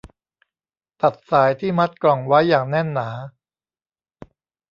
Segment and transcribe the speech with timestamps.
[1.01, 3.09] ตัดสายที่มัดกล่องไว้อย่างแน่นหนา